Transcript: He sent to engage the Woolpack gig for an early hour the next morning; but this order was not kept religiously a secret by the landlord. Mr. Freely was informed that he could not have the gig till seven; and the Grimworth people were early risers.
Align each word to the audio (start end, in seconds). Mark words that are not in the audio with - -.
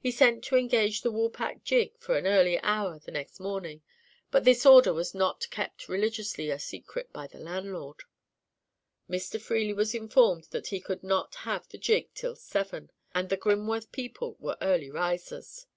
He 0.00 0.10
sent 0.10 0.42
to 0.46 0.56
engage 0.56 1.02
the 1.02 1.12
Woolpack 1.12 1.62
gig 1.62 1.92
for 1.96 2.18
an 2.18 2.26
early 2.26 2.58
hour 2.62 2.98
the 2.98 3.12
next 3.12 3.38
morning; 3.38 3.80
but 4.32 4.42
this 4.42 4.66
order 4.66 4.92
was 4.92 5.14
not 5.14 5.48
kept 5.50 5.88
religiously 5.88 6.50
a 6.50 6.58
secret 6.58 7.12
by 7.12 7.28
the 7.28 7.38
landlord. 7.38 8.02
Mr. 9.08 9.40
Freely 9.40 9.72
was 9.72 9.94
informed 9.94 10.48
that 10.50 10.66
he 10.66 10.80
could 10.80 11.04
not 11.04 11.36
have 11.46 11.68
the 11.68 11.78
gig 11.78 12.12
till 12.12 12.34
seven; 12.34 12.90
and 13.14 13.28
the 13.28 13.36
Grimworth 13.36 13.92
people 13.92 14.34
were 14.40 14.56
early 14.60 14.90
risers. 14.90 15.68